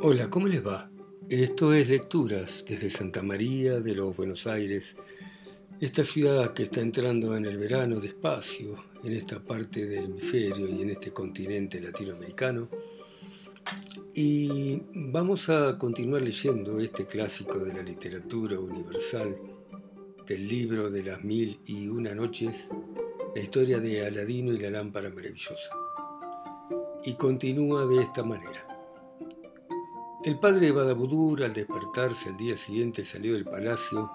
Hola, 0.00 0.30
¿cómo 0.30 0.46
les 0.46 0.64
va? 0.64 0.88
Esto 1.28 1.74
es 1.74 1.88
Lecturas 1.88 2.64
desde 2.68 2.88
Santa 2.88 3.20
María 3.20 3.80
de 3.80 3.96
los 3.96 4.16
Buenos 4.16 4.46
Aires, 4.46 4.96
esta 5.80 6.04
ciudad 6.04 6.52
que 6.52 6.62
está 6.62 6.80
entrando 6.80 7.36
en 7.36 7.44
el 7.44 7.58
verano 7.58 7.98
despacio 7.98 8.76
en 9.02 9.12
esta 9.12 9.42
parte 9.42 9.86
del 9.86 10.04
hemisferio 10.04 10.68
y 10.68 10.82
en 10.82 10.90
este 10.90 11.12
continente 11.12 11.80
latinoamericano. 11.80 12.68
Y 14.14 14.80
vamos 14.94 15.48
a 15.48 15.76
continuar 15.76 16.22
leyendo 16.22 16.78
este 16.78 17.04
clásico 17.04 17.58
de 17.58 17.72
la 17.74 17.82
literatura 17.82 18.60
universal, 18.60 19.36
del 20.24 20.46
libro 20.46 20.90
de 20.90 21.02
las 21.02 21.24
mil 21.24 21.58
y 21.66 21.88
una 21.88 22.14
noches, 22.14 22.70
la 23.34 23.42
historia 23.42 23.80
de 23.80 24.06
Aladino 24.06 24.52
y 24.52 24.60
la 24.60 24.70
lámpara 24.70 25.10
maravillosa. 25.10 25.72
Y 27.02 27.14
continúa 27.14 27.84
de 27.84 28.00
esta 28.00 28.22
manera. 28.22 28.67
El 30.28 30.38
padre 30.38 30.72
Badabudur 30.72 31.42
al 31.42 31.54
despertarse 31.54 32.28
al 32.28 32.36
día 32.36 32.54
siguiente 32.54 33.02
salió 33.02 33.32
del 33.32 33.46
palacio, 33.46 34.10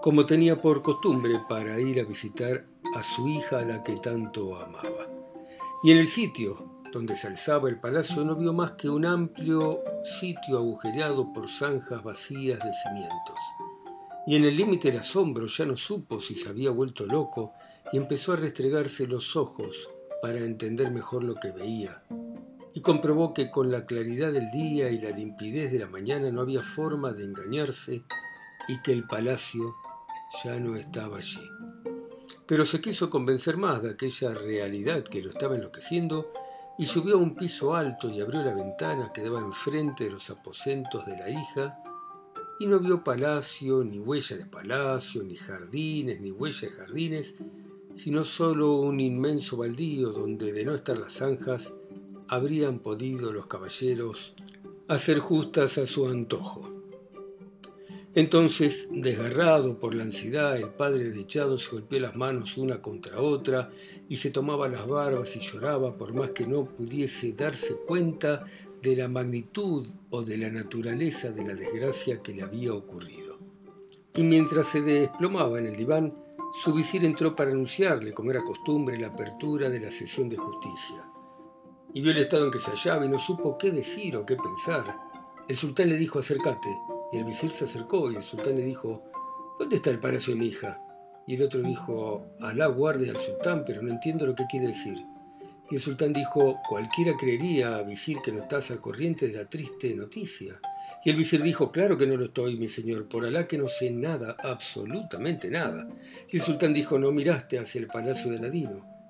como 0.00 0.24
tenía 0.24 0.60
por 0.60 0.82
costumbre 0.82 1.40
para 1.48 1.80
ir 1.80 1.98
a 1.98 2.04
visitar 2.04 2.64
a 2.94 3.02
su 3.02 3.26
hija 3.26 3.58
a 3.58 3.64
la 3.64 3.82
que 3.82 3.96
tanto 3.96 4.54
amaba. 4.54 5.08
Y 5.82 5.90
en 5.90 5.98
el 5.98 6.06
sitio 6.06 6.84
donde 6.92 7.16
se 7.16 7.26
alzaba 7.26 7.68
el 7.68 7.80
palacio 7.80 8.22
no 8.22 8.36
vio 8.36 8.52
más 8.52 8.74
que 8.78 8.88
un 8.88 9.04
amplio 9.04 9.80
sitio 10.20 10.58
agujereado 10.58 11.32
por 11.32 11.48
zanjas 11.48 12.04
vacías 12.04 12.60
de 12.60 12.72
cimientos. 12.84 13.38
Y 14.28 14.36
en 14.36 14.44
el 14.44 14.56
límite 14.56 14.92
del 14.92 15.00
asombro 15.00 15.48
ya 15.48 15.66
no 15.66 15.74
supo 15.74 16.20
si 16.20 16.36
se 16.36 16.50
había 16.50 16.70
vuelto 16.70 17.04
loco 17.04 17.52
y 17.92 17.96
empezó 17.96 18.34
a 18.34 18.36
restregarse 18.36 19.08
los 19.08 19.34
ojos 19.34 19.90
para 20.22 20.38
entender 20.38 20.92
mejor 20.92 21.24
lo 21.24 21.34
que 21.34 21.50
veía 21.50 22.00
y 22.74 22.80
comprobó 22.80 23.34
que 23.34 23.50
con 23.50 23.70
la 23.70 23.84
claridad 23.84 24.32
del 24.32 24.50
día 24.50 24.90
y 24.90 24.98
la 24.98 25.10
limpidez 25.10 25.72
de 25.72 25.78
la 25.78 25.88
mañana 25.88 26.30
no 26.30 26.40
había 26.40 26.62
forma 26.62 27.12
de 27.12 27.24
engañarse 27.24 28.04
y 28.68 28.80
que 28.82 28.92
el 28.92 29.06
palacio 29.06 29.74
ya 30.42 30.58
no 30.58 30.76
estaba 30.76 31.18
allí. 31.18 31.48
Pero 32.46 32.64
se 32.64 32.80
quiso 32.80 33.10
convencer 33.10 33.56
más 33.56 33.82
de 33.82 33.90
aquella 33.90 34.34
realidad 34.34 35.04
que 35.04 35.22
lo 35.22 35.30
estaba 35.30 35.54
enloqueciendo 35.54 36.32
y 36.78 36.86
subió 36.86 37.16
a 37.16 37.18
un 37.18 37.34
piso 37.34 37.74
alto 37.74 38.08
y 38.08 38.20
abrió 38.20 38.42
la 38.42 38.54
ventana 38.54 39.12
que 39.12 39.22
daba 39.22 39.40
enfrente 39.40 40.04
de 40.04 40.10
los 40.10 40.30
aposentos 40.30 41.04
de 41.06 41.16
la 41.16 41.28
hija 41.28 41.78
y 42.58 42.66
no 42.66 42.78
vio 42.78 43.02
palacio, 43.02 43.82
ni 43.84 43.98
huella 43.98 44.36
de 44.36 44.46
palacio, 44.46 45.22
ni 45.22 45.36
jardines, 45.36 46.20
ni 46.20 46.30
huella 46.30 46.68
de 46.68 46.74
jardines, 46.74 47.34
sino 47.94 48.24
solo 48.24 48.80
un 48.80 49.00
inmenso 49.00 49.56
baldío 49.56 50.10
donde 50.10 50.52
de 50.52 50.64
no 50.64 50.74
estar 50.74 50.96
las 50.96 51.14
zanjas 51.14 51.72
habrían 52.32 52.78
podido 52.78 53.30
los 53.30 53.46
caballeros 53.46 54.32
hacer 54.88 55.18
justas 55.18 55.76
a 55.76 55.84
su 55.84 56.08
antojo. 56.08 56.66
Entonces, 58.14 58.88
desgarrado 58.90 59.78
por 59.78 59.94
la 59.94 60.04
ansiedad, 60.04 60.56
el 60.56 60.70
padre 60.70 61.04
desdichado 61.04 61.58
se 61.58 61.72
golpeó 61.72 62.00
las 62.00 62.16
manos 62.16 62.56
una 62.56 62.80
contra 62.80 63.20
otra 63.20 63.68
y 64.08 64.16
se 64.16 64.30
tomaba 64.30 64.66
las 64.70 64.88
barbas 64.88 65.36
y 65.36 65.40
lloraba 65.40 65.98
por 65.98 66.14
más 66.14 66.30
que 66.30 66.46
no 66.46 66.64
pudiese 66.64 67.34
darse 67.34 67.74
cuenta 67.86 68.44
de 68.80 68.96
la 68.96 69.08
magnitud 69.08 69.86
o 70.08 70.22
de 70.22 70.38
la 70.38 70.48
naturaleza 70.48 71.32
de 71.32 71.44
la 71.44 71.54
desgracia 71.54 72.22
que 72.22 72.32
le 72.32 72.44
había 72.44 72.72
ocurrido. 72.72 73.36
Y 74.16 74.22
mientras 74.22 74.68
se 74.68 74.80
desplomaba 74.80 75.58
en 75.58 75.66
el 75.66 75.76
diván, 75.76 76.14
su 76.62 76.72
visir 76.72 77.04
entró 77.04 77.36
para 77.36 77.50
anunciarle, 77.50 78.14
como 78.14 78.30
era 78.30 78.42
costumbre, 78.42 78.98
la 78.98 79.08
apertura 79.08 79.68
de 79.68 79.80
la 79.80 79.90
sesión 79.90 80.30
de 80.30 80.38
justicia 80.38 81.11
y 81.94 82.00
vio 82.00 82.12
el 82.12 82.18
estado 82.18 82.46
en 82.46 82.50
que 82.50 82.58
se 82.58 82.70
hallaba 82.70 83.04
y 83.04 83.08
no 83.08 83.18
supo 83.18 83.58
qué 83.58 83.70
decir 83.70 84.16
o 84.16 84.24
qué 84.24 84.36
pensar. 84.36 84.96
El 85.48 85.56
sultán 85.56 85.88
le 85.88 85.96
dijo 85.96 86.18
acércate, 86.18 86.68
y 87.12 87.18
el 87.18 87.24
visir 87.24 87.50
se 87.50 87.66
acercó 87.66 88.10
y 88.10 88.16
el 88.16 88.22
sultán 88.22 88.56
le 88.56 88.64
dijo, 88.64 89.04
¿dónde 89.58 89.76
está 89.76 89.90
el 89.90 89.98
palacio 89.98 90.34
de 90.34 90.40
mi 90.40 90.46
hija? 90.46 90.82
Y 91.26 91.34
el 91.34 91.42
otro 91.42 91.62
dijo, 91.62 92.26
Alá 92.40 92.66
guarde 92.66 93.10
al 93.10 93.16
sultán, 93.16 93.64
pero 93.64 93.82
no 93.82 93.90
entiendo 93.90 94.26
lo 94.26 94.34
que 94.34 94.46
quiere 94.46 94.68
decir. 94.68 95.04
Y 95.70 95.76
el 95.76 95.80
sultán 95.80 96.12
dijo, 96.12 96.60
cualquiera 96.68 97.16
creería, 97.16 97.80
visir, 97.82 98.18
que 98.22 98.32
no 98.32 98.38
estás 98.38 98.70
al 98.70 98.80
corriente 98.80 99.28
de 99.28 99.34
la 99.34 99.48
triste 99.48 99.94
noticia. 99.94 100.60
Y 101.04 101.10
el 101.10 101.16
visir 101.16 101.42
dijo, 101.42 101.70
claro 101.70 101.96
que 101.96 102.06
no 102.06 102.16
lo 102.16 102.24
estoy, 102.24 102.56
mi 102.56 102.68
señor, 102.68 103.08
por 103.08 103.24
Alá 103.24 103.46
que 103.46 103.58
no 103.58 103.68
sé 103.68 103.90
nada, 103.90 104.36
absolutamente 104.42 105.50
nada. 105.50 105.88
Y 106.30 106.36
el 106.36 106.42
sultán 106.42 106.72
dijo, 106.72 106.98
no 106.98 107.12
miraste 107.12 107.58
hacia 107.58 107.80
el 107.80 107.86
palacio 107.86 108.30
de 108.32 108.40
Ladino. 108.40 109.01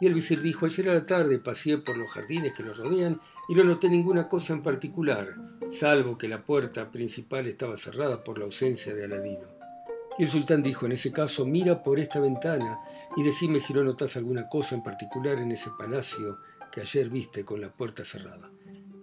Y 0.00 0.06
el 0.06 0.14
visir 0.14 0.40
dijo, 0.40 0.66
ayer 0.66 0.88
a 0.88 0.94
la 0.94 1.06
tarde 1.06 1.38
paseé 1.38 1.78
por 1.78 1.96
los 1.96 2.10
jardines 2.10 2.52
que 2.52 2.62
nos 2.62 2.76
rodean 2.76 3.20
y 3.48 3.54
no 3.54 3.64
noté 3.64 3.88
ninguna 3.88 4.28
cosa 4.28 4.52
en 4.52 4.62
particular, 4.62 5.34
salvo 5.68 6.18
que 6.18 6.28
la 6.28 6.44
puerta 6.44 6.90
principal 6.90 7.46
estaba 7.46 7.76
cerrada 7.76 8.22
por 8.24 8.38
la 8.38 8.44
ausencia 8.44 8.94
de 8.94 9.04
Aladino. 9.04 9.54
Y 10.18 10.24
el 10.24 10.28
sultán 10.28 10.62
dijo, 10.62 10.86
en 10.86 10.92
ese 10.92 11.12
caso, 11.12 11.44
mira 11.44 11.82
por 11.82 11.98
esta 11.98 12.20
ventana 12.20 12.78
y 13.16 13.22
decime 13.22 13.58
si 13.58 13.72
no 13.72 13.82
notas 13.82 14.16
alguna 14.16 14.48
cosa 14.48 14.74
en 14.74 14.82
particular 14.82 15.38
en 15.38 15.50
ese 15.52 15.70
palacio 15.76 16.38
que 16.70 16.80
ayer 16.80 17.08
viste 17.08 17.44
con 17.44 17.60
la 17.60 17.72
puerta 17.72 18.04
cerrada. 18.04 18.50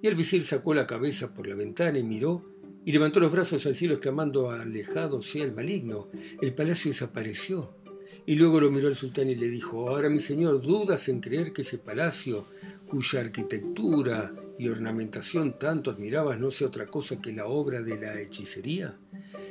Y 0.01 0.07
el 0.07 0.15
visir 0.15 0.43
sacó 0.43 0.73
la 0.73 0.87
cabeza 0.87 1.33
por 1.33 1.47
la 1.47 1.55
ventana 1.55 1.99
y 1.99 2.03
miró 2.03 2.43
y 2.83 2.91
levantó 2.91 3.19
los 3.19 3.31
brazos 3.31 3.65
al 3.65 3.75
cielo 3.75 3.93
exclamando, 3.93 4.49
alejado 4.49 5.21
sea 5.21 5.43
el 5.43 5.53
maligno, 5.53 6.09
el 6.41 6.53
palacio 6.53 6.89
desapareció. 6.91 7.80
Y 8.25 8.35
luego 8.35 8.61
lo 8.61 8.69
miró 8.69 8.87
al 8.87 8.95
sultán 8.95 9.29
y 9.29 9.35
le 9.35 9.47
dijo, 9.47 9.89
ahora 9.89 10.09
mi 10.09 10.19
señor, 10.19 10.61
¿dudas 10.61 11.09
en 11.09 11.21
creer 11.21 11.51
que 11.51 11.63
ese 11.63 11.79
palacio, 11.79 12.45
cuya 12.87 13.21
arquitectura 13.21 14.33
y 14.59 14.69
ornamentación 14.69 15.57
tanto 15.57 15.89
admirabas, 15.89 16.39
no 16.39 16.51
sea 16.51 16.67
otra 16.67 16.85
cosa 16.85 17.19
que 17.19 17.33
la 17.33 17.47
obra 17.47 17.81
de 17.81 17.99
la 17.99 18.19
hechicería? 18.19 18.95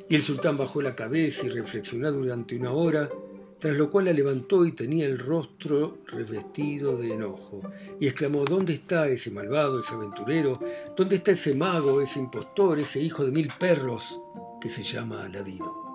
Y 0.08 0.14
el 0.14 0.22
sultán 0.22 0.56
bajó 0.56 0.82
la 0.82 0.94
cabeza 0.94 1.46
y 1.46 1.50
reflexionó 1.50 2.12
durante 2.12 2.56
una 2.56 2.72
hora, 2.72 3.10
tras 3.58 3.76
lo 3.76 3.90
cual 3.90 4.06
la 4.06 4.12
levantó 4.12 4.64
y 4.64 4.72
tenía 4.72 5.04
el 5.04 5.18
rostro 5.18 5.98
revestido 6.06 6.96
de 6.96 7.12
enojo, 7.12 7.60
y 7.98 8.06
exclamó, 8.06 8.44
¿dónde 8.44 8.72
está 8.72 9.08
ese 9.08 9.30
malvado, 9.30 9.80
ese 9.80 9.94
aventurero? 9.94 10.58
¿Dónde 10.96 11.16
está 11.16 11.32
ese 11.32 11.54
mago, 11.54 12.00
ese 12.00 12.20
impostor, 12.20 12.78
ese 12.78 13.00
hijo 13.00 13.24
de 13.24 13.32
mil 13.32 13.48
perros 13.58 14.18
que 14.60 14.68
se 14.68 14.82
llama 14.82 15.24
Aladino? 15.24 15.89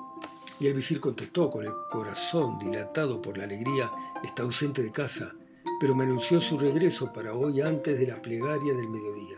Y 0.59 0.67
el 0.67 0.73
visir 0.73 0.99
contestó 0.99 1.49
con 1.49 1.66
el 1.66 1.71
corazón 1.89 2.57
dilatado 2.57 3.21
por 3.21 3.38
la 3.38 3.43
alegría, 3.43 3.91
está 4.23 4.43
ausente 4.43 4.81
de 4.81 4.91
casa, 4.91 5.33
pero 5.79 5.95
me 5.95 6.05
anunció 6.05 6.39
su 6.39 6.57
regreso 6.57 7.11
para 7.11 7.33
hoy 7.33 7.61
antes 7.61 7.99
de 7.99 8.07
la 8.07 8.21
plegaria 8.21 8.73
del 8.73 8.88
mediodía. 8.88 9.38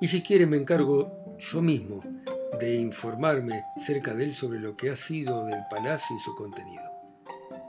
Y 0.00 0.06
si 0.06 0.22
quiere 0.22 0.46
me 0.46 0.56
encargo 0.56 1.36
yo 1.38 1.60
mismo 1.60 2.00
de 2.58 2.76
informarme 2.76 3.64
cerca 3.76 4.14
de 4.14 4.24
él 4.24 4.32
sobre 4.32 4.60
lo 4.60 4.76
que 4.76 4.90
ha 4.90 4.96
sido 4.96 5.46
del 5.46 5.62
palacio 5.70 6.16
y 6.16 6.20
su 6.20 6.34
contenido. 6.34 6.82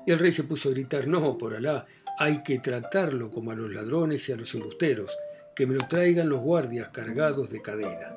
Y 0.06 0.12
el 0.12 0.20
rey 0.20 0.32
se 0.32 0.44
puso 0.44 0.70
a 0.70 0.72
gritar, 0.72 1.08
no, 1.08 1.38
por 1.38 1.54
Alá, 1.54 1.86
hay 2.18 2.44
que 2.44 2.60
tratarlo 2.60 3.30
como 3.30 3.52
a 3.52 3.56
los 3.56 3.72
ladrones 3.72 4.28
y 4.28 4.32
a 4.32 4.38
los 4.38 4.54
embusteros, 4.56 5.18
que 5.56 5.66
me 5.66 5.76
lo 5.76 5.88
traigan 5.88 6.30
los 6.30 6.42
guardias 6.42 6.90
cargados 6.90 7.50
de 7.50 7.62
cadena. 7.62 8.16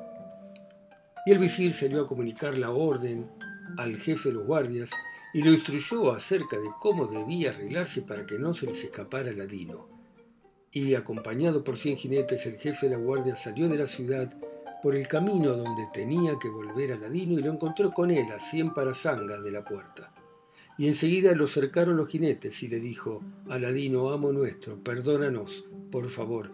Y 1.25 1.31
el 1.31 1.39
visir 1.39 1.73
salió 1.73 2.01
a 2.01 2.07
comunicar 2.07 2.57
la 2.57 2.71
orden 2.71 3.29
al 3.77 3.97
jefe 3.97 4.29
de 4.29 4.35
los 4.35 4.45
guardias 4.45 4.91
y 5.33 5.43
lo 5.43 5.51
instruyó 5.51 6.11
acerca 6.11 6.57
de 6.57 6.69
cómo 6.79 7.07
debía 7.07 7.51
arreglarse 7.51 8.01
para 8.03 8.25
que 8.25 8.39
no 8.39 8.53
se 8.53 8.67
les 8.67 8.83
escapara 8.83 9.31
Ladino. 9.31 9.89
Y 10.71 10.93
acompañado 10.93 11.63
por 11.63 11.77
cien 11.77 11.95
jinetes, 11.95 12.45
el 12.45 12.57
jefe 12.57 12.87
de 12.87 12.95
la 12.95 13.01
guardia 13.01 13.35
salió 13.35 13.67
de 13.67 13.77
la 13.77 13.87
ciudad 13.87 14.33
por 14.81 14.95
el 14.95 15.07
camino 15.07 15.55
donde 15.55 15.87
tenía 15.93 16.37
que 16.39 16.49
volver 16.49 16.93
a 16.93 16.97
Ladino 16.97 17.33
y 17.33 17.41
lo 17.41 17.51
encontró 17.51 17.91
con 17.91 18.11
él 18.11 18.27
a 18.31 18.39
cien 18.39 18.73
parasangas 18.73 19.43
de 19.43 19.51
la 19.51 19.65
puerta. 19.65 20.13
Y 20.77 20.87
enseguida 20.87 21.33
lo 21.33 21.47
cercaron 21.47 21.95
los 21.95 22.09
jinetes 22.09 22.61
y 22.63 22.67
le 22.67 22.79
dijo, 22.79 23.23
Aladino, 23.49 24.11
amo 24.11 24.33
nuestro, 24.33 24.83
perdónanos, 24.83 25.65
por 25.89 26.09
favor. 26.09 26.53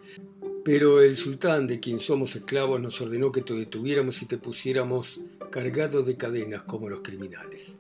Pero 0.64 1.02
el 1.02 1.18
sultán, 1.18 1.66
de 1.66 1.80
quien 1.80 2.00
somos 2.00 2.36
esclavos, 2.36 2.80
nos 2.80 3.02
ordenó 3.02 3.32
que 3.32 3.42
te 3.42 3.56
detuviéramos 3.56 4.22
y 4.22 4.28
te 4.28 4.38
pusiéramos 4.38 5.20
cargado 5.52 6.02
de 6.02 6.18
cadenas 6.18 6.64
como 6.64 6.90
los 6.90 7.02
criminales. 7.02 7.80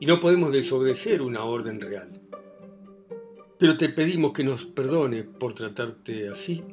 Y 0.00 0.06
no 0.06 0.20
podemos 0.20 0.52
desobedecer 0.52 1.20
una 1.20 1.44
orden 1.44 1.80
real. 1.80 2.20
Pero 3.58 3.76
te 3.76 3.88
pedimos 3.88 4.32
que 4.32 4.44
nos 4.44 4.64
perdone 4.64 5.24
por 5.24 5.54
tratarte 5.54 6.28
así, 6.28 6.64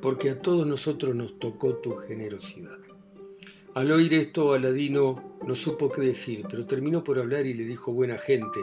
porque 0.00 0.30
a 0.30 0.40
todos 0.40 0.66
nosotros 0.66 1.14
nos 1.14 1.38
tocó 1.38 1.76
tu 1.76 1.94
generosidad. 1.96 2.78
Al 3.74 3.90
oír 3.90 4.14
esto, 4.14 4.54
Aladino 4.54 5.38
no 5.46 5.54
supo 5.54 5.90
qué 5.90 6.00
decir, 6.00 6.46
pero 6.48 6.66
terminó 6.66 7.04
por 7.04 7.18
hablar 7.18 7.44
y 7.46 7.54
le 7.54 7.64
dijo, 7.64 7.92
buena 7.92 8.16
gente, 8.16 8.60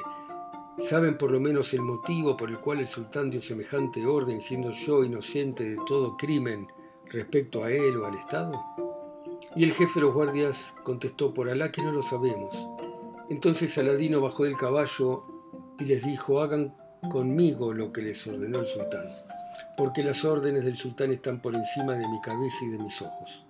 ¿saben 0.77 1.18
por 1.18 1.31
lo 1.31 1.39
menos 1.39 1.74
el 1.74 1.81
motivo 1.81 2.36
por 2.36 2.50
el 2.50 2.60
cual 2.60 2.80
el 2.80 2.88
sultán 2.88 3.30
dio 3.30 3.39
semejante 3.39 4.06
orden, 4.06 4.42
siendo 4.42 4.71
yo 4.71 5.04
inocente 5.04 5.63
de 5.63 5.77
todo 5.86 6.18
crimen 6.18 6.68
respecto 7.12 7.63
a 7.63 7.71
él 7.71 7.98
o 7.98 8.07
al 8.07 8.15
Estado? 8.15 8.60
Y 9.55 9.63
el 9.63 9.71
jefe 9.71 10.00
de 10.00 10.01
los 10.01 10.13
guardias 10.13 10.73
contestó, 10.83 11.33
por 11.33 11.50
Alá 11.50 11.71
que 11.71 11.81
no 11.81 11.91
lo 11.91 12.01
sabemos. 12.01 12.55
Entonces 13.29 13.77
Aladino 13.77 14.19
bajó 14.19 14.45
del 14.45 14.57
caballo 14.57 15.25
y 15.79 15.85
les 15.85 16.05
dijo, 16.05 16.41
hagan 16.41 16.75
conmigo 17.09 17.73
lo 17.73 17.91
que 17.91 18.01
les 18.01 18.25
ordenó 18.27 18.59
el 18.59 18.65
sultán. 18.65 19.05
porque 19.77 20.03
las 20.03 20.23
órdenes 20.25 20.63
del 20.63 20.75
sultán 20.75 21.11
están 21.11 21.41
por 21.41 21.55
encima 21.55 21.94
de 21.94 22.07
mi 22.07 22.21
cabeza 22.21 22.65
y 22.65 22.69
de 22.69 22.79
mis 22.79 23.01
ojos. 23.01 23.45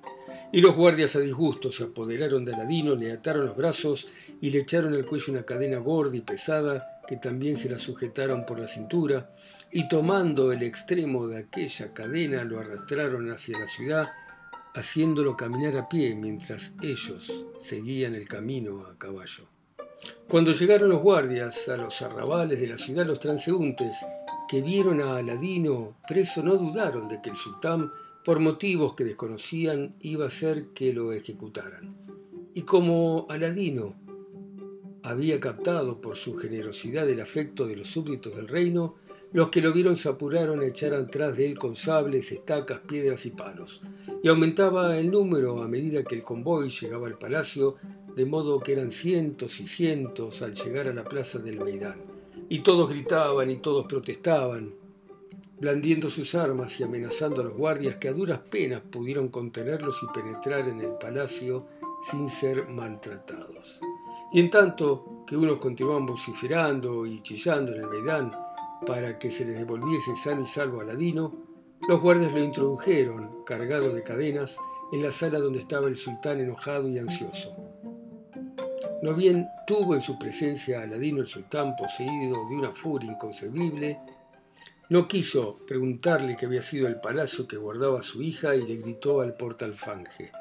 Y 0.51 0.61
los 0.61 0.75
guardias 0.75 1.15
a 1.15 1.19
disgusto 1.19 1.71
se 1.71 1.85
apoderaron 1.85 2.45
de 2.45 2.53
Aladino, 2.53 2.95
le 2.95 3.11
ataron 3.11 3.45
los 3.45 3.57
brazos 3.57 4.07
y 4.39 4.51
le 4.51 4.59
echaron 4.59 4.93
al 4.93 5.05
cuello 5.05 5.33
una 5.33 5.43
cadena 5.43 5.77
gorda 5.77 6.15
y 6.15 6.21
pesada 6.21 7.01
que 7.07 7.17
también 7.17 7.57
se 7.57 7.69
la 7.69 7.77
sujetaron 7.77 8.45
por 8.45 8.59
la 8.59 8.67
cintura, 8.67 9.29
y 9.71 9.89
tomando 9.89 10.53
el 10.53 10.63
extremo 10.63 11.27
de 11.27 11.39
aquella 11.39 11.93
cadena 11.93 12.43
lo 12.45 12.59
arrastraron 12.59 13.29
hacia 13.29 13.59
la 13.59 13.67
ciudad, 13.67 14.09
haciéndolo 14.75 15.35
caminar 15.37 15.77
a 15.77 15.89
pie 15.89 16.15
mientras 16.15 16.73
ellos 16.81 17.45
seguían 17.59 18.15
el 18.15 18.27
camino 18.27 18.85
a 18.85 18.97
caballo. 18.97 19.45
Cuando 20.27 20.51
llegaron 20.51 20.89
los 20.89 21.01
guardias 21.01 21.69
a 21.69 21.77
los 21.77 22.01
arrabales 22.01 22.59
de 22.59 22.67
la 22.67 22.77
ciudad, 22.77 23.05
los 23.05 23.19
transeúntes 23.19 23.97
que 24.47 24.61
vieron 24.61 25.01
a 25.01 25.17
Aladino 25.17 25.97
preso 26.07 26.43
no 26.43 26.55
dudaron 26.55 27.07
de 27.07 27.21
que 27.21 27.29
el 27.29 27.35
sultán 27.35 27.89
por 28.23 28.39
motivos 28.39 28.93
que 28.95 29.03
desconocían, 29.03 29.95
iba 29.99 30.25
a 30.25 30.29
ser 30.29 30.67
que 30.67 30.93
lo 30.93 31.11
ejecutaran. 31.11 31.95
Y 32.53 32.61
como 32.61 33.25
Aladino 33.29 33.95
había 35.03 35.39
captado 35.39 35.99
por 35.99 36.15
su 36.15 36.35
generosidad 36.35 37.09
el 37.09 37.19
afecto 37.19 37.67
de 37.67 37.75
los 37.75 37.87
súbditos 37.87 38.35
del 38.35 38.47
reino, 38.47 38.95
los 39.33 39.49
que 39.49 39.61
lo 39.61 39.73
vieron 39.73 39.97
se 39.97 40.07
apuraron 40.07 40.61
a 40.61 40.65
echar 40.65 40.93
atrás 40.93 41.35
de 41.35 41.47
él 41.47 41.57
con 41.57 41.75
sables, 41.75 42.31
estacas, 42.31 42.79
piedras 42.79 43.25
y 43.25 43.31
palos. 43.31 43.81
Y 44.21 44.27
aumentaba 44.27 44.97
el 44.97 45.11
número 45.11 45.61
a 45.61 45.67
medida 45.67 46.03
que 46.03 46.15
el 46.15 46.23
convoy 46.23 46.69
llegaba 46.69 47.07
al 47.07 47.17
palacio, 47.17 47.75
de 48.15 48.25
modo 48.25 48.59
que 48.59 48.73
eran 48.73 48.91
cientos 48.91 49.59
y 49.59 49.67
cientos 49.67 50.41
al 50.41 50.53
llegar 50.53 50.87
a 50.87 50.93
la 50.93 51.03
plaza 51.03 51.39
del 51.39 51.59
Meidán. 51.59 52.01
Y 52.49 52.59
todos 52.59 52.89
gritaban 52.89 53.49
y 53.49 53.57
todos 53.57 53.85
protestaban, 53.85 54.73
blandiendo 55.59 56.09
sus 56.09 56.35
armas 56.35 56.79
y 56.79 56.83
amenazando 56.83 57.41
a 57.41 57.45
los 57.45 57.53
guardias 57.53 57.95
que 57.95 58.09
a 58.09 58.13
duras 58.13 58.39
penas 58.39 58.81
pudieron 58.81 59.29
contenerlos 59.29 60.01
y 60.03 60.13
penetrar 60.13 60.67
en 60.67 60.81
el 60.81 60.93
palacio 60.93 61.67
sin 62.01 62.27
ser 62.27 62.67
maltratados. 62.67 63.79
Y 64.33 64.39
en 64.39 64.49
tanto 64.49 65.23
que 65.25 65.37
unos 65.37 65.57
continuaban 65.57 66.05
vociferando 66.05 67.05
y 67.05 67.21
chillando 67.21 67.71
en 67.73 67.81
el 67.81 67.87
Meidán 67.87 68.31
para 68.85 69.17
que 69.17 69.31
se 69.31 69.45
les 69.45 69.57
devolviese 69.57 70.15
sano 70.15 70.41
y 70.41 70.45
salvo 70.45 70.79
a 70.79 70.83
Aladino, 70.83 71.52
los 71.87 72.01
guardias 72.01 72.33
lo 72.33 72.39
introdujeron, 72.39 73.43
cargado 73.45 73.93
de 73.93 74.03
cadenas, 74.03 74.57
en 74.91 75.03
la 75.03 75.11
sala 75.11 75.39
donde 75.39 75.59
estaba 75.59 75.87
el 75.87 75.95
sultán 75.95 76.39
enojado 76.39 76.87
y 76.87 76.97
ansioso. 76.97 77.55
No 79.01 79.13
bien 79.13 79.47
tuvo 79.67 79.95
en 79.95 80.01
su 80.01 80.17
presencia 80.17 80.79
a 80.79 80.83
Aladino 80.83 81.19
el 81.19 81.25
sultán 81.25 81.75
poseído 81.75 82.47
de 82.47 82.55
una 82.55 82.71
furia 82.71 83.11
inconcebible, 83.11 83.99
no 84.89 85.07
quiso 85.07 85.59
preguntarle 85.65 86.35
qué 86.35 86.45
había 86.45 86.61
sido 86.61 86.87
el 86.87 86.99
palacio 86.99 87.47
que 87.47 87.57
guardaba 87.57 88.03
su 88.03 88.21
hija 88.21 88.55
y 88.55 88.65
le 88.65 88.75
gritó 88.75 89.21
al 89.21 89.35
portalfanje, 89.35 90.31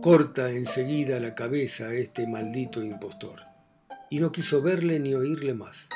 corta 0.00 0.50
enseguida 0.50 1.20
la 1.20 1.34
cabeza 1.34 1.88
a 1.88 1.92
este 1.92 2.26
maldito 2.26 2.82
impostor. 2.82 3.40
Y 4.08 4.20
no 4.20 4.32
quiso 4.32 4.62
verle 4.62 4.98
ni 4.98 5.14
oírle 5.14 5.52
más. 5.52 5.88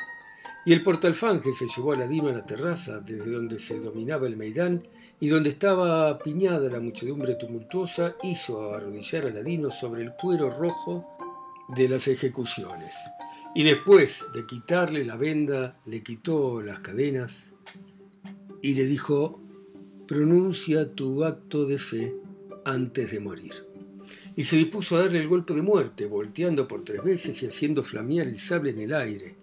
Y 0.64 0.72
el 0.72 0.82
portalfanje 0.82 1.52
se 1.52 1.66
llevó 1.66 1.92
a 1.92 1.96
Ladino 1.96 2.28
a 2.28 2.32
la 2.32 2.44
terraza, 2.44 3.00
desde 3.00 3.30
donde 3.30 3.58
se 3.58 3.80
dominaba 3.80 4.26
el 4.26 4.36
Meidán, 4.36 4.82
y 5.18 5.28
donde 5.28 5.50
estaba 5.50 6.10
apiñada 6.10 6.68
la 6.68 6.80
muchedumbre 6.80 7.34
tumultuosa, 7.34 8.16
hizo 8.22 8.74
arrodillar 8.74 9.26
a 9.26 9.30
Ladino 9.30 9.70
sobre 9.70 10.02
el 10.02 10.12
cuero 10.12 10.50
rojo 10.50 11.06
de 11.68 11.88
las 11.88 12.08
ejecuciones. 12.08 12.94
Y 13.54 13.64
después 13.64 14.26
de 14.34 14.46
quitarle 14.46 15.04
la 15.04 15.16
venda, 15.16 15.78
le 15.86 16.02
quitó 16.02 16.62
las 16.62 16.80
cadenas 16.80 17.52
y 18.62 18.74
le 18.74 18.84
dijo, 18.84 19.40
pronuncia 20.06 20.92
tu 20.92 21.24
acto 21.24 21.66
de 21.66 21.78
fe 21.78 22.14
antes 22.64 23.10
de 23.10 23.20
morir. 23.20 23.52
Y 24.36 24.44
se 24.44 24.56
dispuso 24.56 24.96
a 24.96 25.00
darle 25.00 25.20
el 25.20 25.28
golpe 25.28 25.54
de 25.54 25.62
muerte, 25.62 26.06
volteando 26.06 26.68
por 26.68 26.82
tres 26.82 27.02
veces 27.02 27.42
y 27.42 27.46
haciendo 27.46 27.82
flamear 27.82 28.26
el 28.26 28.38
sable 28.38 28.70
en 28.70 28.80
el 28.80 28.94
aire. 28.94 29.36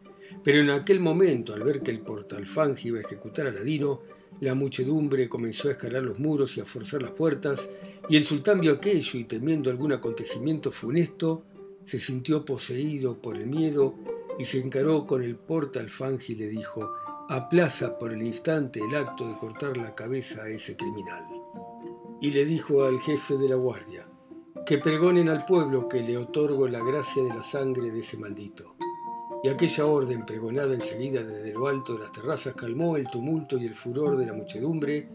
Pero 0.47 0.61
en 0.61 0.69
aquel 0.69 1.01
momento, 1.01 1.53
al 1.53 1.61
ver 1.63 1.81
que 1.81 1.91
el 1.91 1.99
portalfanje 1.99 2.87
iba 2.87 2.99
a 2.99 3.01
ejecutar 3.01 3.47
a 3.47 3.51
Ladino, 3.51 4.03
la 4.39 4.55
muchedumbre 4.55 5.27
comenzó 5.27 5.67
a 5.67 5.71
escalar 5.71 6.03
los 6.03 6.19
muros 6.19 6.55
y 6.55 6.61
a 6.61 6.65
forzar 6.65 7.01
las 7.01 7.11
puertas, 7.11 7.69
y 8.07 8.15
el 8.15 8.23
sultán 8.23 8.61
vio 8.61 8.71
aquello 8.71 9.19
y 9.19 9.25
temiendo 9.25 9.69
algún 9.69 9.91
acontecimiento 9.91 10.71
funesto, 10.71 11.43
se 11.81 11.99
sintió 11.99 12.45
poseído 12.45 13.21
por 13.21 13.35
el 13.35 13.47
miedo 13.47 13.95
y 14.39 14.45
se 14.45 14.59
encaró 14.59 15.05
con 15.05 15.21
el 15.21 15.35
portalfanje 15.35 16.31
y 16.31 16.37
le 16.37 16.47
dijo, 16.47 16.93
aplaza 17.27 17.97
por 17.97 18.13
el 18.13 18.21
instante 18.21 18.79
el 18.79 18.95
acto 18.95 19.27
de 19.27 19.35
cortar 19.35 19.75
la 19.75 19.95
cabeza 19.95 20.43
a 20.43 20.47
ese 20.47 20.77
criminal. 20.77 21.25
Y 22.21 22.31
le 22.31 22.45
dijo 22.45 22.85
al 22.85 23.01
jefe 23.01 23.35
de 23.35 23.49
la 23.49 23.57
guardia, 23.57 24.07
que 24.65 24.77
pregonen 24.77 25.27
al 25.27 25.43
pueblo 25.43 25.89
que 25.89 26.01
le 26.01 26.15
otorgo 26.15 26.69
la 26.69 26.79
gracia 26.79 27.21
de 27.21 27.33
la 27.35 27.43
sangre 27.43 27.91
de 27.91 27.99
ese 27.99 28.15
maldito. 28.15 28.77
Y 29.47 29.49
aquella 29.49 29.85
orden 29.85 30.25
pregonada 30.25 30.73
enseguida 30.73 31.23
desde 31.23 31.53
lo 31.53 31.69
alto 31.69 31.93
de 31.93 31.99
las 31.99 32.11
terrazas 32.11 32.53
calmó 32.53 32.97
el 32.97 33.07
tumulto 33.07 33.57
y 33.57 33.65
el 33.65 33.73
furor 33.73 34.17
de 34.17 34.25
la 34.25 34.33
muchedumbre 34.33 35.07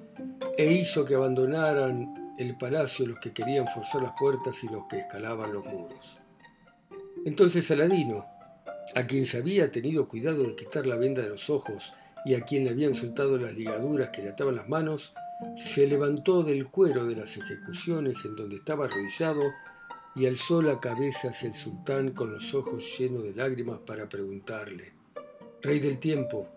e 0.57 0.73
hizo 0.73 1.05
que 1.05 1.17
abandonaran 1.17 2.35
el 2.39 2.57
palacio 2.57 3.07
los 3.07 3.19
que 3.19 3.35
querían 3.35 3.69
forzar 3.69 4.01
las 4.01 4.15
puertas 4.19 4.65
y 4.65 4.69
los 4.69 4.87
que 4.87 5.01
escalaban 5.01 5.53
los 5.53 5.67
muros. 5.67 6.19
Entonces 7.27 7.71
Aladino, 7.73 8.25
a 8.95 9.07
quien 9.07 9.27
se 9.27 9.37
había 9.37 9.71
tenido 9.71 10.09
cuidado 10.09 10.45
de 10.45 10.57
quitar 10.57 10.87
la 10.87 10.97
venda 10.97 11.21
de 11.21 11.29
los 11.29 11.51
ojos 11.51 11.93
y 12.25 12.33
a 12.33 12.41
quien 12.41 12.65
le 12.65 12.71
habían 12.71 12.95
soltado 12.95 13.37
las 13.37 13.55
ligaduras 13.55 14.09
que 14.15 14.23
le 14.23 14.31
ataban 14.31 14.57
las 14.57 14.67
manos, 14.67 15.13
se 15.57 15.87
levantó 15.87 16.43
del 16.43 16.69
cuero 16.69 17.05
de 17.05 17.17
las 17.17 17.37
ejecuciones 17.37 18.25
en 18.25 18.35
donde 18.35 18.57
estaba 18.57 18.87
arrodillado 18.87 19.43
y 20.15 20.27
alzó 20.27 20.61
la 20.61 20.81
cabeza 20.81 21.31
hacia 21.31 21.49
el 21.49 21.55
sultán 21.55 22.11
con 22.11 22.33
los 22.33 22.55
ojos 22.55 22.99
llenos 22.99 23.25
de 23.25 23.35
lágrimas 23.35 23.79
para 23.81 24.09
preguntarle, 24.09 24.93
Rey 25.63 25.79
del 25.79 25.99
tiempo, 25.99 26.49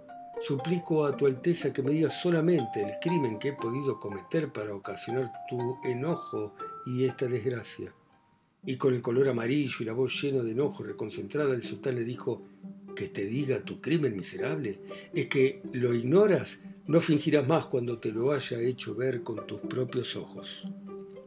suplico 0.41 1.05
a 1.05 1.15
tu 1.15 1.27
Alteza 1.27 1.71
que 1.71 1.83
me 1.83 1.91
digas 1.91 2.19
solamente 2.19 2.81
el 2.81 2.93
crimen 2.99 3.37
que 3.37 3.49
he 3.49 3.53
podido 3.53 3.99
cometer 3.99 4.51
para 4.51 4.73
ocasionar 4.73 5.31
tu 5.47 5.77
enojo 5.83 6.55
y 6.85 7.05
esta 7.05 7.27
desgracia. 7.27 7.93
Y 8.65 8.77
con 8.77 8.95
el 8.95 9.01
color 9.01 9.29
amarillo 9.29 9.75
y 9.79 9.85
la 9.85 9.93
voz 9.93 10.19
llena 10.21 10.41
de 10.41 10.51
enojo 10.51 10.83
reconcentrada, 10.83 11.53
el 11.53 11.61
sultán 11.61 11.95
le 11.95 12.03
dijo, 12.03 12.41
que 12.95 13.09
te 13.09 13.25
diga 13.25 13.59
tu 13.59 13.79
crimen 13.79 14.15
miserable, 14.15 14.79
es 15.13 15.27
que 15.27 15.61
lo 15.73 15.93
ignoras, 15.93 16.59
no 16.87 16.99
fingirás 16.99 17.47
más 17.47 17.67
cuando 17.67 17.99
te 17.99 18.11
lo 18.11 18.31
haya 18.31 18.59
hecho 18.59 18.95
ver 18.95 19.21
con 19.21 19.45
tus 19.45 19.61
propios 19.61 20.15
ojos. 20.15 20.63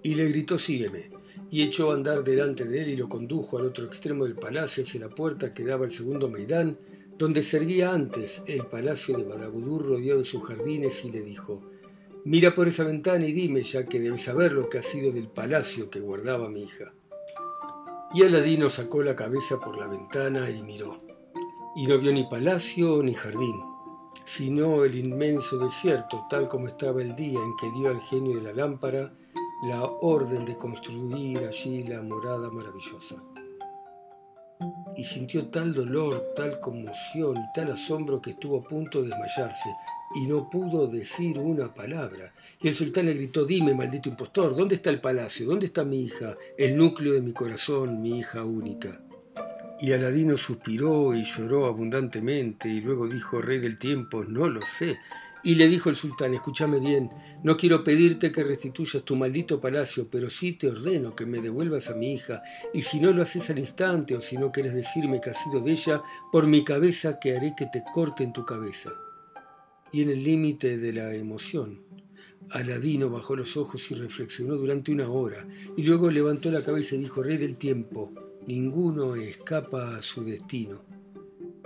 Y 0.03 0.15
le 0.15 0.29
gritó, 0.29 0.59
sígueme, 0.59 1.11
y 1.51 1.63
echó 1.63 1.91
a 1.91 1.95
andar 1.95 2.25
delante 2.25 2.65
de 2.65 2.83
él 2.83 2.89
y 2.91 2.97
lo 2.97 3.09
condujo 3.09 3.59
al 3.59 3.67
otro 3.67 3.85
extremo 3.87 4.25
del 4.25 4.35
palacio 4.35 4.83
hacia 4.83 5.01
la 5.01 5.09
puerta 5.09 5.55
que 5.55 5.65
daba 5.65 5.85
al 5.85 5.91
segundo 5.91 6.29
Meidán, 6.29 6.77
donde 7.17 7.43
servía 7.43 7.93
antes 7.93 8.43
el 8.47 8.67
palacio 8.67 9.17
de 9.17 9.25
Badagudur 9.25 9.87
rodeado 9.87 10.19
de 10.19 10.25
sus 10.25 10.45
jardines, 10.45 11.05
y 11.05 11.11
le 11.11 11.23
dijo, 11.23 11.63
Mira 12.25 12.55
por 12.55 12.69
esa 12.69 12.85
ventana 12.85 13.27
y 13.27 13.33
dime, 13.33 13.63
ya 13.63 13.87
que 13.87 14.01
debes 14.01 14.23
saber 14.23 14.53
lo 14.53 14.69
que 14.69 14.79
ha 14.79 14.83
sido 14.83 15.13
del 15.13 15.29
palacio 15.29 15.91
que 15.91 16.01
guardaba 16.01 16.49
mi 16.49 16.63
hija. 16.63 16.93
Y 18.15 18.23
Aladino 18.23 18.69
sacó 18.69 19.03
la 19.03 19.17
cabeza 19.17 19.59
por 19.61 19.79
la 19.79 19.87
ventana 19.87 20.51
y 20.51 20.63
miró 20.63 21.09
y 21.79 21.87
no 21.87 21.97
vio 21.97 22.13
ni 22.13 22.25
palacio 22.25 23.01
ni 23.05 23.15
jardín, 23.15 23.55
sino 24.25 24.83
el 24.83 24.97
inmenso 24.97 25.59
desierto, 25.59 26.27
tal 26.29 26.49
como 26.49 26.67
estaba 26.67 27.01
el 27.01 27.15
día 27.15 27.39
en 27.39 27.57
que 27.57 27.71
dio 27.71 27.89
al 27.91 28.01
genio 28.01 28.35
de 28.35 28.43
la 28.43 28.53
lámpara 28.53 29.13
la 29.63 29.85
orden 29.85 30.45
de 30.45 30.57
construir 30.57 31.39
allí 31.39 31.83
la 31.85 32.03
morada 32.03 32.49
maravillosa. 32.51 33.17
Y 34.97 35.05
sintió 35.05 35.47
tal 35.49 35.75
dolor, 35.75 36.33
tal 36.35 36.61
conmoción 36.61 37.37
y 37.37 37.53
tal 37.55 37.73
asombro 37.73 38.21
que 38.21 38.31
estuvo 38.31 38.59
a 38.59 38.65
punto 38.65 39.03
de 39.03 39.09
desmayarse 39.09 39.71
y 40.15 40.27
no 40.27 40.49
pudo 40.49 40.87
decir 40.87 41.39
una 41.39 41.73
palabra. 41.73 42.33
Y 42.61 42.69
el 42.69 42.75
sultán 42.75 43.07
le 43.07 43.15
gritó, 43.15 43.45
dime, 43.45 43.75
maldito 43.75 44.09
impostor, 44.09 44.57
¿dónde 44.57 44.77
está 44.77 44.91
el 44.91 45.01
palacio? 45.01 45.47
¿Dónde 45.47 45.67
está 45.67 45.85
mi 45.85 46.03
hija? 46.03 46.37
El 46.57 46.77
núcleo 46.77 47.15
de 47.15 47.21
mi 47.21 47.33
corazón, 47.33 48.01
mi 48.01 48.19
hija 48.19 48.45
única. 48.45 49.01
Y 49.81 49.93
Aladino 49.93 50.37
suspiró 50.37 51.15
y 51.15 51.23
lloró 51.23 51.67
abundantemente 51.67 52.69
y 52.69 52.81
luego 52.81 53.07
dijo, 53.07 53.41
Rey 53.41 53.61
del 53.61 53.79
tiempo, 53.79 54.25
no 54.25 54.49
lo 54.49 54.61
sé. 54.79 54.99
Y 55.43 55.55
le 55.55 55.69
dijo 55.69 55.89
el 55.89 55.97
sultán, 55.97 56.35
escúchame 56.35 56.81
bien, 56.81 57.11
no 57.43 57.57
quiero 57.57 57.85
pedirte 57.85 58.33
que 58.33 58.43
restituyas 58.43 59.05
tu 59.05 59.15
maldito 59.15 59.61
palacio, 59.61 60.09
pero 60.11 60.29
sí 60.29 60.53
te 60.53 60.69
ordeno 60.69 61.15
que 61.15 61.27
me 61.27 61.41
devuelvas 61.41 61.89
a 61.91 61.95
mi 61.95 62.13
hija, 62.13 62.43
y 62.75 62.83
si 62.83 62.99
no 62.99 63.13
lo 63.13 63.23
haces 63.23 63.49
al 63.51 63.59
instante, 63.59 64.17
o 64.17 64.21
si 64.21 64.37
no 64.37 64.51
quieres 64.51 64.75
decirme 64.75 65.21
que 65.21 65.31
has 65.31 65.43
sido 65.43 65.61
de 65.61 65.73
ella, 65.73 66.03
por 66.33 66.47
mi 66.47 66.65
cabeza 66.65 67.21
que 67.21 67.37
haré 67.37 67.55
que 67.57 67.67
te 67.67 67.85
corte 67.93 68.25
en 68.25 68.33
tu 68.33 68.45
cabeza. 68.45 68.93
Y 69.93 70.03
en 70.03 70.11
el 70.11 70.25
límite 70.25 70.77
de 70.77 70.93
la 70.93 71.15
emoción, 71.15 71.83
Aladino 72.51 73.11
bajó 73.11 73.37
los 73.37 73.57
ojos 73.57 73.91
y 73.91 73.95
reflexionó 73.95 74.57
durante 74.57 74.91
una 74.91 75.09
hora, 75.09 75.47
y 75.77 75.83
luego 75.83 76.11
levantó 76.11 76.51
la 76.51 76.65
cabeza 76.65 76.95
y 76.95 76.99
dijo, 76.99 77.23
Rey 77.23 77.37
del 77.37 77.57
tiempo, 77.57 78.13
ninguno 78.47 79.15
escapa 79.15 79.97
a 79.97 80.03
su 80.03 80.25
destino. 80.25 80.88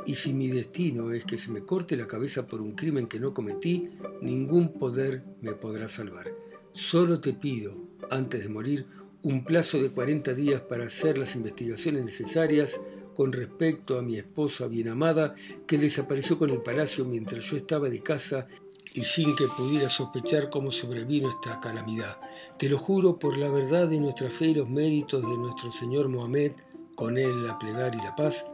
Y 0.05 0.15
si 0.15 0.33
mi 0.33 0.49
destino 0.49 1.13
es 1.13 1.25
que 1.25 1.39
se 1.39 1.51
me 1.51 1.63
corte 1.63 1.97
la 1.97 2.07
cabeza 2.07 2.47
por 2.47 2.61
un 2.61 2.73
crimen 2.73 3.07
que 3.07 3.21
no 3.21 3.33
cometí, 3.33 3.91
ningún 4.21 4.73
poder 4.73 5.23
me 5.41 5.53
podrá 5.53 5.89
salvar. 5.89 6.33
Solo 6.73 7.21
te 7.21 7.33
pido, 7.33 7.77
antes 8.11 8.43
de 8.43 8.49
morir, 8.49 8.87
un 9.23 9.45
plazo 9.45 9.81
de 9.81 9.91
40 9.91 10.35
días 10.35 10.63
para 10.63 10.85
hacer 10.85 11.19
las 11.19 11.37
investigaciones 11.37 12.05
necesarias 12.05 12.81
con 13.15 13.33
respecto 13.33 13.99
a 13.99 14.03
mi 14.03 14.17
esposa 14.17 14.67
bien 14.67 14.89
amada 14.89 15.35
que 15.67 15.79
desapareció 15.79 16.39
con 16.39 16.51
el 16.51 16.63
palacio 16.63 17.05
mientras 17.05 17.45
yo 17.45 17.57
estaba 17.57 17.89
de 17.89 18.01
casa 18.01 18.49
y 18.95 19.03
sin 19.03 19.37
que 19.37 19.47
pudiera 19.47 19.89
sospechar 19.89 20.51
cómo 20.51 20.71
sobrevino 20.71 21.31
esta 21.31 21.61
calamidad. 21.61 22.19
Te 22.59 22.69
lo 22.69 22.79
juro 22.79 23.19
por 23.19 23.37
la 23.37 23.49
verdad 23.49 23.89
de 23.89 24.01
nuestra 24.01 24.29
fe 24.31 24.47
y 24.47 24.55
los 24.55 24.69
méritos 24.69 25.23
de 25.23 25.37
nuestro 25.37 25.71
Señor 25.73 26.09
Mohamed, 26.09 26.53
con 26.95 27.17
él 27.17 27.47
la 27.47 27.59
plegar 27.59 27.95
y 27.95 27.99
la 27.99 28.15
paz. 28.15 28.45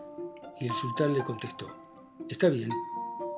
Y 0.61 0.67
el 0.67 0.73
sultán 0.73 1.15
le 1.15 1.23
contestó, 1.23 1.69
está 2.29 2.49
bien, 2.49 2.71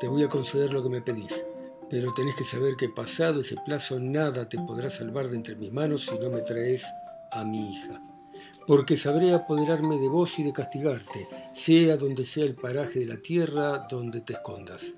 te 0.01 0.09
voy 0.09 0.23
a 0.23 0.29
conceder 0.29 0.73
lo 0.73 0.83
que 0.83 0.89
me 0.89 1.03
pedís, 1.03 1.45
pero 1.91 2.15
tenés 2.15 2.35
que 2.35 2.45
saber 2.45 2.77
que 2.77 2.89
pasado 2.89 3.41
ese 3.41 3.57
plazo 3.67 4.01
nada 4.01 4.49
te 4.49 4.59
podrá 4.59 4.89
salvar 4.89 5.29
de 5.29 5.37
entre 5.37 5.57
mis 5.57 5.73
manos 5.73 6.07
si 6.07 6.19
no 6.19 6.31
me 6.31 6.41
traes 6.41 6.87
a 7.31 7.45
mi 7.45 7.73
hija. 7.73 8.01
Porque 8.67 8.97
sabré 8.97 9.35
apoderarme 9.35 9.99
de 9.99 10.09
vos 10.09 10.39
y 10.39 10.45
de 10.45 10.53
castigarte, 10.53 11.29
sea 11.53 11.97
donde 11.97 12.25
sea 12.25 12.45
el 12.45 12.55
paraje 12.55 13.01
de 13.01 13.07
la 13.07 13.17
tierra 13.19 13.87
donde 13.91 14.23
te 14.23 14.35
escondas. 14.35 14.95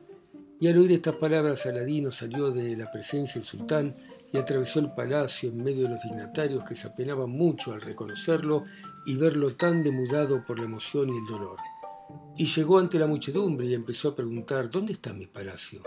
Y 0.60 0.68
al 0.68 0.78
oír 0.78 0.92
estas 0.92 1.16
palabras, 1.16 1.66
Aladino 1.66 2.12
salió 2.12 2.52
de 2.52 2.76
la 2.76 2.90
presencia 2.92 3.40
del 3.40 3.48
sultán 3.48 3.96
y 4.32 4.38
atravesó 4.38 4.78
el 4.78 4.92
palacio 4.92 5.48
en 5.48 5.62
medio 5.62 5.84
de 5.84 5.90
los 5.90 6.02
dignatarios 6.02 6.62
que 6.64 6.76
se 6.76 6.86
apenaban 6.86 7.30
mucho 7.30 7.72
al 7.72 7.80
reconocerlo 7.80 8.64
y 9.04 9.16
verlo 9.16 9.56
tan 9.56 9.82
demudado 9.82 10.44
por 10.46 10.60
la 10.60 10.66
emoción 10.66 11.10
y 11.10 11.18
el 11.18 11.26
dolor. 11.26 11.58
Y 12.36 12.46
llegó 12.46 12.78
ante 12.78 12.98
la 12.98 13.06
muchedumbre 13.06 13.66
y 13.66 13.74
empezó 13.74 14.08
a 14.08 14.16
preguntar, 14.16 14.70
¿dónde 14.70 14.92
está 14.92 15.12
mi 15.12 15.26
palacio? 15.26 15.82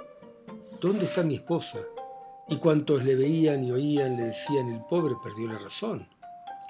¿Dónde 0.79 1.05
está 1.05 1.23
mi 1.23 1.35
esposa? 1.35 1.79
Y 2.47 2.57
cuantos 2.57 3.03
le 3.03 3.15
veían 3.15 3.63
y 3.63 3.71
oían 3.71 4.17
le 4.17 4.23
decían, 4.25 4.69
el 4.69 4.81
pobre 4.89 5.15
perdió 5.23 5.47
la 5.47 5.57
razón. 5.57 6.07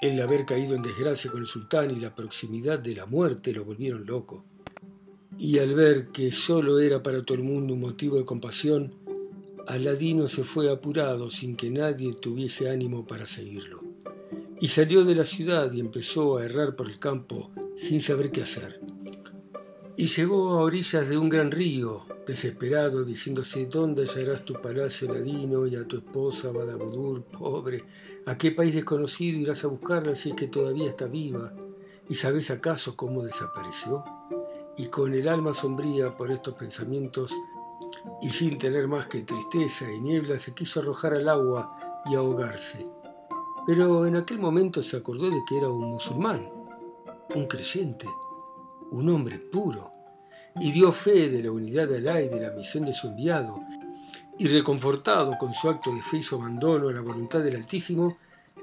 El 0.02 0.22
haber 0.22 0.46
caído 0.46 0.76
en 0.76 0.82
desgracia 0.82 1.32
con 1.32 1.42
el 1.42 1.48
sultán 1.48 1.92
y 1.92 2.00
la 2.00 2.16
proximidad 2.16 2.80
de 2.80 2.96
la 2.96 3.06
muerte 3.06 3.52
lo 3.52 3.66
volvieron 3.66 4.06
loco 4.06 4.46
y 5.38 5.60
al 5.60 5.74
ver 5.74 6.08
que 6.08 6.32
solo 6.32 6.80
era 6.80 7.04
para 7.04 7.24
todo 7.24 7.38
el 7.38 7.44
mundo 7.44 7.74
un 7.74 7.82
motivo 7.82 8.18
de 8.18 8.26
compasión, 8.26 8.94
Aladino 9.68 10.28
se 10.28 10.44
fue 10.44 10.72
apurado 10.72 11.30
sin 11.30 11.56
que 11.56 11.70
nadie 11.70 12.14
tuviese 12.14 12.70
ánimo 12.70 13.06
para 13.06 13.26
seguirlo. 13.26 13.82
Y 14.62 14.68
salió 14.68 15.04
de 15.04 15.16
la 15.16 15.26
ciudad 15.26 15.72
y 15.74 15.80
empezó 15.82 16.38
a 16.38 16.46
errar 16.46 16.76
por 16.76 16.88
el 16.88 17.00
campo 17.00 17.52
sin 17.76 18.02
saber 18.02 18.32
qué 18.32 18.44
hacer. 18.44 18.80
Y 19.98 20.08
llegó 20.08 20.52
a 20.52 20.64
orillas 20.64 21.08
de 21.08 21.18
un 21.18 21.30
gran 21.30 21.52
río, 21.52 22.06
desesperado, 22.28 23.06
diciéndose, 23.06 23.66
¿dónde 23.68 24.04
hallarás 24.04 24.44
tu 24.44 24.54
palacio 24.62 25.10
Aladino 25.10 25.68
y 25.68 25.76
a 25.76 25.88
tu 25.88 25.98
esposa 25.98 26.52
Badabudur, 26.52 27.24
pobre? 27.24 27.84
¿A 28.26 28.38
qué 28.38 28.52
país 28.52 28.76
desconocido 28.76 29.40
irás 29.40 29.64
a 29.64 29.68
buscarla 29.68 30.16
si 30.16 30.30
es 30.30 30.36
que 30.36 30.48
todavía 30.48 30.90
está 30.90 31.08
viva? 31.08 31.54
¿Y 32.10 32.16
sabes 32.16 32.52
acaso 32.52 32.96
cómo 32.98 33.24
desapareció? 33.24 34.04
y 34.78 34.88
con 34.88 35.14
el 35.14 35.28
alma 35.28 35.54
sombría 35.54 36.16
por 36.16 36.32
estos 36.32 36.56
pensamientos, 36.56 37.34
y 38.22 38.30
sin 38.30 38.58
tener 38.58 38.88
más 38.88 39.08
que 39.08 39.24
tristeza 39.24 39.92
y 39.92 40.00
niebla, 40.00 40.38
se 40.38 40.54
quiso 40.54 40.80
arrojar 40.80 41.14
al 41.14 41.30
agua 41.30 41.78
y 42.06 42.16
ahogarse. 42.16 42.86
Pero 43.66 44.06
en 44.06 44.16
aquel 44.16 44.40
momento 44.40 44.82
se 44.82 44.98
acordó 44.98 45.30
de 45.30 45.42
que 45.48 45.58
era 45.58 45.70
un 45.70 45.92
musulmán, 45.92 46.50
un 47.34 47.46
creyente, 47.46 48.08
un 48.96 49.10
hombre 49.10 49.40
puro, 49.40 49.92
y 50.60 50.72
dio 50.72 50.92
fe 50.92 51.30
de 51.30 51.44
la 51.44 51.52
unidad 51.52 51.88
de 51.88 51.98
Alá 51.98 52.22
y 52.22 52.30
de 52.30 52.40
la 52.40 52.52
misión 52.52 52.86
de 52.86 52.94
su 52.94 53.08
enviado, 53.08 53.60
y 54.38 54.48
reconfortado 54.48 55.38
con 55.38 55.54
su 55.54 55.70
acto 55.70 55.94
de 55.94 56.02
fe 56.02 56.18
y 56.18 56.22
su 56.22 56.36
abandono 56.36 56.90
a 56.90 56.94
la 56.94 57.02
voluntad 57.02 57.42
del 57.42 57.58
Altísimo, 57.58 58.18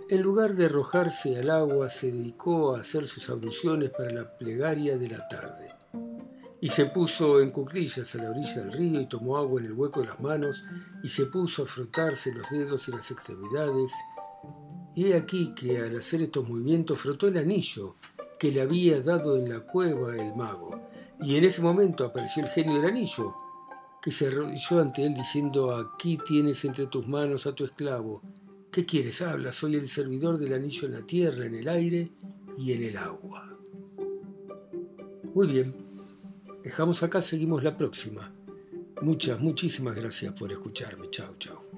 en 0.09 0.21
lugar 0.23 0.55
de 0.55 0.67
arrojarse 0.67 1.39
al 1.39 1.51
agua, 1.51 1.89
se 1.89 2.11
dedicó 2.11 2.75
a 2.75 2.81
hacer 2.81 3.07
sus 3.07 3.31
abluciones 3.31 3.91
para 3.91 4.11
la 4.11 4.37
plegaria 4.37 4.99
de 4.99 5.09
la 5.09 5.27
tarde 5.29 5.73
y 6.63 6.69
se 6.69 6.87
puso 6.87 7.41
en 7.41 7.51
cuclillas 7.51 8.15
a 8.15 8.19
la 8.19 8.31
orilla 8.31 8.63
del 8.63 8.73
río 8.73 9.01
y 9.01 9.07
tomó 9.07 9.37
agua 9.37 9.59
en 9.59 9.67
el 9.67 9.73
hueco 9.73 10.01
de 10.01 10.07
las 10.07 10.21
manos 10.21 10.63
y 11.03 11.09
se 11.09 11.27
puso 11.27 11.65
a 11.65 11.67
frotarse 11.67 12.33
los 12.33 12.49
dedos 12.51 12.87
y 12.87 12.93
las 12.93 13.11
extremidades. 13.11 13.93
Y 14.95 15.07
he 15.07 15.17
aquí 15.17 15.55
que 15.57 15.81
al 15.81 15.97
hacer 15.97 16.23
estos 16.23 16.49
movimientos 16.49 17.01
frotó 17.01 17.27
el 17.27 17.37
anillo 17.37 17.97
que 18.43 18.51
le 18.51 18.61
había 18.61 19.01
dado 19.01 19.37
en 19.37 19.49
la 19.49 19.61
cueva 19.61 20.17
el 20.17 20.35
mago. 20.35 20.89
Y 21.21 21.37
en 21.37 21.45
ese 21.45 21.63
momento 21.63 22.05
apareció 22.05 22.43
el 22.43 22.49
genio 22.49 22.75
del 22.75 22.91
anillo, 22.91 23.37
que 24.03 24.11
se 24.11 24.27
arrodilló 24.27 24.81
ante 24.81 25.07
él 25.07 25.15
diciendo, 25.15 25.77
aquí 25.77 26.19
tienes 26.27 26.65
entre 26.65 26.89
tus 26.89 27.07
manos 27.07 27.47
a 27.47 27.55
tu 27.55 27.65
esclavo. 27.65 28.21
¿Qué 28.73 28.85
quieres? 28.85 29.23
Habla, 29.23 29.53
soy 29.53 29.77
el 29.77 29.87
servidor 29.87 30.39
del 30.39 30.55
anillo 30.55 30.89
en 30.89 30.93
la 30.95 31.03
tierra, 31.03 31.47
en 31.47 31.55
el 31.55 31.69
aire 31.69 32.11
y 32.59 32.73
en 32.73 32.83
el 32.83 32.97
agua. 32.97 33.57
Muy 35.33 35.47
bien, 35.47 35.73
Dejamos 36.65 37.01
acá, 37.05 37.21
seguimos 37.21 37.63
la 37.63 37.77
próxima. 37.77 38.33
Muchas, 39.03 39.39
muchísimas 39.39 39.95
gracias 39.95 40.33
por 40.33 40.51
escucharme. 40.51 41.09
Chao, 41.11 41.37
chao. 41.39 41.72